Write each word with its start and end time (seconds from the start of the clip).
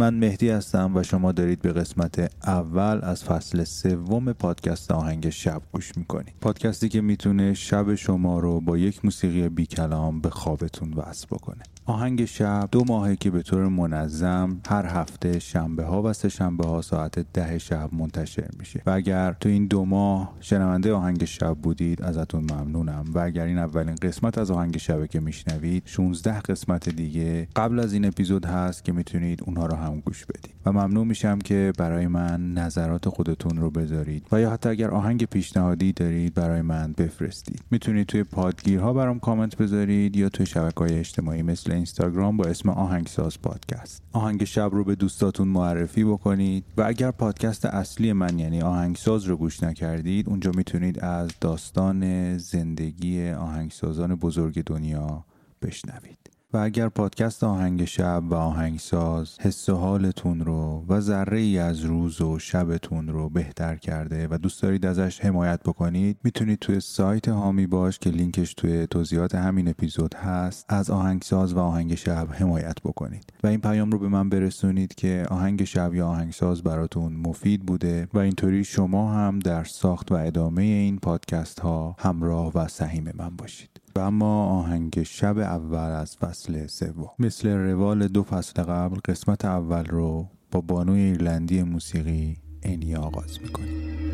من 0.00 0.14
مهدی 0.14 0.50
هستم 0.50 0.96
و 0.96 1.02
شما 1.02 1.32
دارید 1.32 1.62
به 1.62 1.72
قسمت 1.72 2.32
اول 2.46 3.00
از 3.02 3.24
فصل 3.24 3.64
سوم 3.64 4.32
پادکست 4.32 4.90
آهنگ 4.90 5.30
شب 5.30 5.62
گوش 5.72 5.96
می‌کنید. 5.96 6.34
پادکستی 6.40 6.88
که 6.88 7.00
می‌تونه 7.00 7.54
شب 7.54 7.94
شما 7.94 8.38
رو 8.38 8.60
با 8.60 8.78
یک 8.78 9.04
موسیقی 9.04 9.48
بی 9.48 9.66
کلام 9.66 10.20
به 10.20 10.30
خوابتون 10.30 10.92
وصل 10.92 11.26
بکنه. 11.30 11.62
آهنگ 11.86 12.24
شب 12.24 12.68
دو 12.72 12.84
ماهه 12.88 13.16
که 13.16 13.30
به 13.30 13.42
طور 13.42 13.68
منظم 13.68 14.60
هر 14.68 14.86
هفته 14.86 15.38
شنبه 15.38 15.84
ها 15.84 16.02
و 16.02 16.12
سه 16.12 16.28
شنبه 16.28 16.66
ها 16.66 16.82
ساعت 16.82 17.32
ده 17.32 17.58
شب 17.58 17.90
منتشر 17.92 18.48
میشه. 18.58 18.82
و 18.86 18.90
اگر 18.90 19.32
تو 19.40 19.48
این 19.48 19.66
دو 19.66 19.84
ماه 19.84 20.36
شنونده 20.40 20.92
آهنگ 20.92 21.24
شب 21.24 21.54
بودید 21.54 22.02
ازتون 22.02 22.52
ممنونم. 22.52 23.04
و 23.14 23.18
اگر 23.18 23.44
این 23.44 23.58
اولین 23.58 23.94
قسمت 23.94 24.38
از 24.38 24.50
آهنگ 24.50 24.78
شبه 24.78 25.08
که 25.08 25.20
میشنوید 25.20 25.82
16 25.86 26.40
قسمت 26.40 26.88
دیگه 26.88 27.48
قبل 27.56 27.80
از 27.80 27.92
این 27.92 28.04
اپیزود 28.04 28.44
هست 28.46 28.84
که 28.84 28.92
می‌تونید 28.92 29.42
اونها 29.46 29.66
رو 29.66 29.76
هم 29.76 29.89
گوش 29.98 30.24
بدید 30.24 30.54
و 30.66 30.72
ممنون 30.72 31.06
میشم 31.06 31.38
که 31.38 31.72
برای 31.78 32.06
من 32.06 32.54
نظرات 32.54 33.08
خودتون 33.08 33.56
رو 33.56 33.70
بذارید 33.70 34.26
و 34.32 34.40
یا 34.40 34.50
حتی 34.50 34.68
اگر 34.68 34.90
آهنگ 34.90 35.24
پیشنهادی 35.24 35.92
دارید 35.92 36.34
برای 36.34 36.62
من 36.62 36.92
بفرستید. 36.92 37.62
می‌تونید 37.70 38.06
توی 38.06 38.24
پادگیرها 38.24 38.92
برام 38.92 39.18
کامنت 39.20 39.56
بذارید 39.56 40.16
یا 40.16 40.28
توی 40.28 40.46
شبکه 40.46 40.80
های 40.80 40.98
اجتماعی 40.98 41.42
مثل 41.42 41.72
اینستاگرام 41.72 42.36
با 42.36 42.44
اسم 42.44 42.68
آهنگساز 42.68 43.42
پادکست. 43.42 44.02
آهنگ 44.12 44.44
شب 44.44 44.70
رو 44.72 44.84
به 44.84 44.94
دوستاتون 44.94 45.48
معرفی 45.48 46.04
بکنید 46.04 46.64
و 46.76 46.82
اگر 46.82 47.10
پادکست 47.10 47.64
اصلی 47.64 48.12
من 48.12 48.38
یعنی 48.38 48.62
آهنگساز 48.62 49.24
رو 49.24 49.36
گوش 49.36 49.62
نکردید 49.62 50.28
اونجا 50.28 50.50
می‌تونید 50.54 51.00
از 51.00 51.30
داستان 51.40 52.38
زندگی 52.38 53.30
آهنگسازان 53.30 54.14
بزرگ 54.14 54.64
دنیا 54.64 55.24
بشنوید. 55.62 56.29
و 56.52 56.56
اگر 56.56 56.88
پادکست 56.88 57.44
آهنگ 57.44 57.84
شب 57.84 58.22
و 58.30 58.34
آهنگساز 58.34 59.40
حس 59.40 59.68
و 59.68 59.76
حالتون 59.76 60.40
رو 60.40 60.84
و 60.88 61.00
ذره 61.00 61.38
ای 61.38 61.58
از 61.58 61.80
روز 61.80 62.20
و 62.20 62.38
شبتون 62.38 63.08
رو 63.08 63.28
بهتر 63.28 63.76
کرده 63.76 64.28
و 64.30 64.38
دوست 64.38 64.62
دارید 64.62 64.86
ازش 64.86 65.20
حمایت 65.20 65.60
بکنید 65.62 66.16
می‌تونید 66.24 66.58
توی 66.58 66.80
سایت 66.80 67.28
هامی 67.28 67.66
باش 67.66 67.98
که 67.98 68.10
لینکش 68.10 68.54
توی 68.54 68.86
توضیحات 68.86 69.34
همین 69.34 69.68
اپیزود 69.68 70.14
هست 70.14 70.66
از 70.68 70.90
آهنگساز 70.90 71.54
و 71.54 71.58
آهنگ 71.58 71.94
شب 71.94 72.28
حمایت 72.30 72.80
بکنید. 72.84 73.32
و 73.42 73.46
این 73.46 73.60
پیام 73.60 73.90
رو 73.90 73.98
به 73.98 74.08
من 74.08 74.28
برسونید 74.28 74.94
که 74.94 75.26
آهنگ 75.30 75.64
شب 75.64 75.94
یا 75.94 76.08
آهنگساز 76.08 76.62
براتون 76.62 77.12
مفید 77.12 77.66
بوده 77.66 78.08
و 78.14 78.18
اینطوری 78.18 78.64
شما 78.64 79.12
هم 79.14 79.38
در 79.38 79.64
ساخت 79.64 80.12
و 80.12 80.14
ادامه 80.14 80.62
این 80.62 80.98
پادکست 80.98 81.60
ها 81.60 81.96
همراه 81.98 82.52
و 82.54 82.68
سهیم 82.68 83.12
من 83.18 83.36
باشید. 83.36 83.69
و 83.96 84.00
اما 84.00 84.44
آهنگ 84.44 85.02
شب 85.02 85.38
اول 85.38 85.90
از 85.90 86.16
فصل 86.16 86.66
سوم. 86.66 87.10
مثل 87.18 87.48
روال 87.48 88.08
دو 88.08 88.22
فصل 88.22 88.62
قبل 88.62 88.98
قسمت 89.04 89.44
اول 89.44 89.84
رو 89.84 90.28
با 90.52 90.60
بانوی 90.60 91.00
ایرلندی 91.00 91.62
موسیقی 91.62 92.36
اینی 92.62 92.96
آغاز 92.96 93.40
می‌کنیم. 93.42 94.09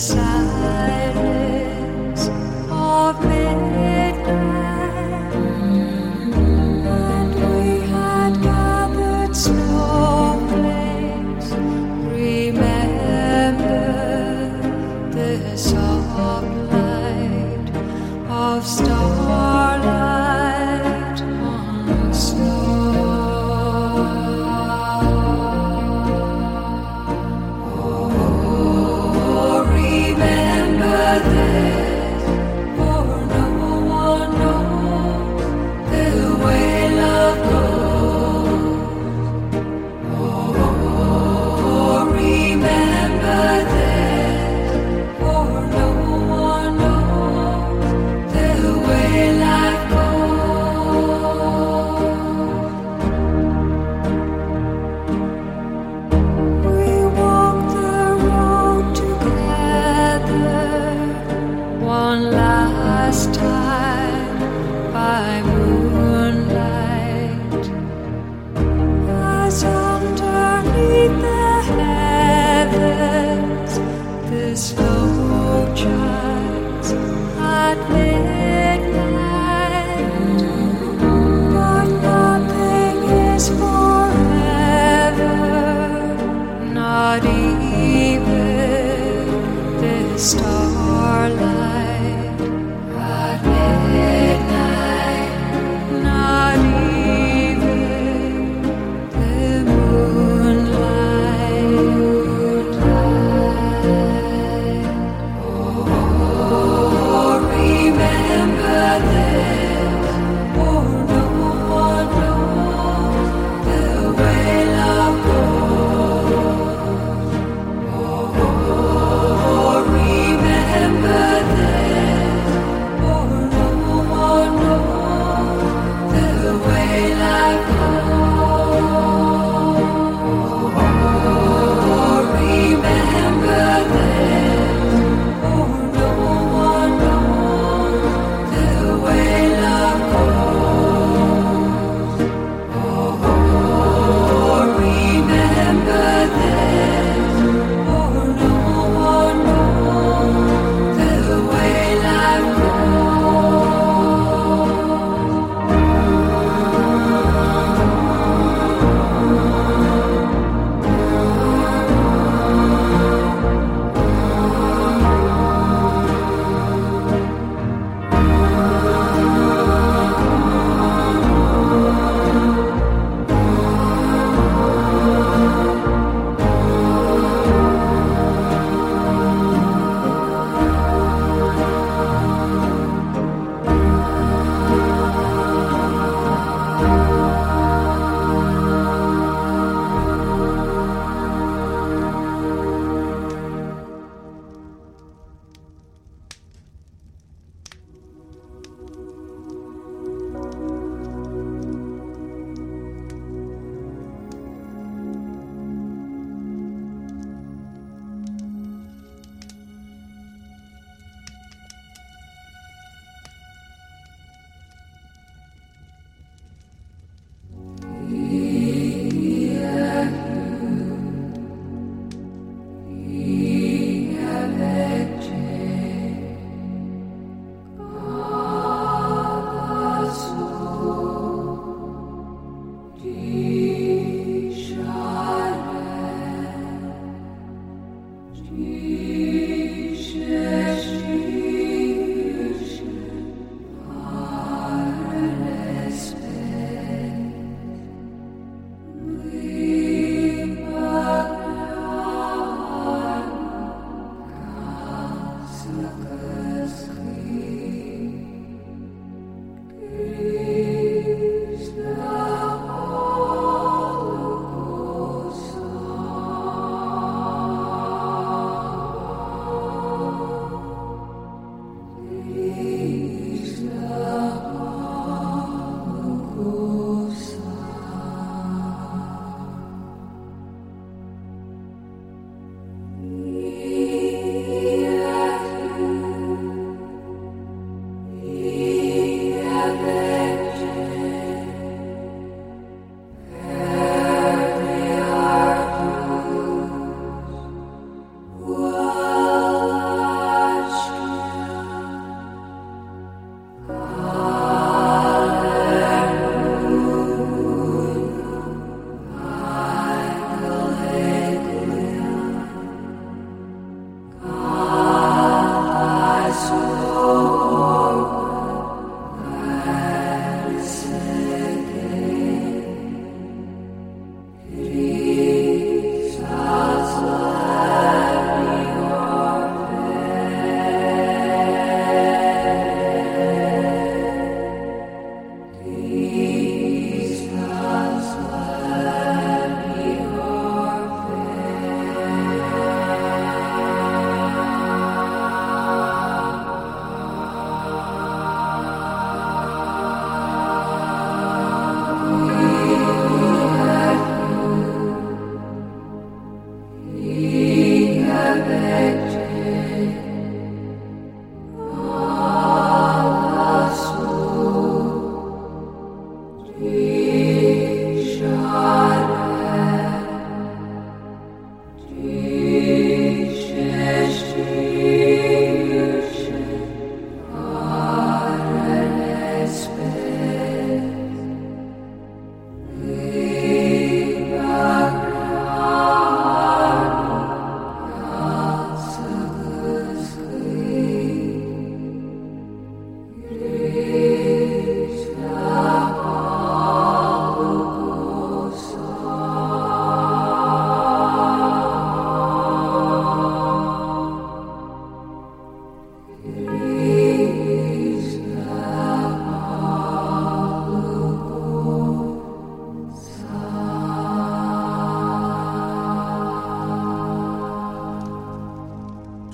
decided 0.00 1.59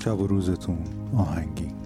شب 0.07 0.19
و 0.19 0.27
روزتون 0.27 0.77
آهنگی. 1.17 1.76